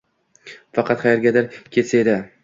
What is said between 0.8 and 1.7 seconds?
qayergadir